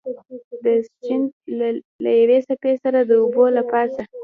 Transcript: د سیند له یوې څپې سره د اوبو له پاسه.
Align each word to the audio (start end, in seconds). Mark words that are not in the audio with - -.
د 0.63 0.65
سیند 0.89 1.27
له 2.05 2.11
یوې 2.21 2.39
څپې 2.47 2.73
سره 2.83 2.99
د 3.09 3.11
اوبو 3.21 3.43
له 3.57 3.63
پاسه. 3.71 4.01